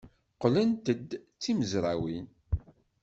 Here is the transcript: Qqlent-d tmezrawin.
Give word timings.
Qqlent-d 0.33 1.09
tmezrawin. 1.41 2.27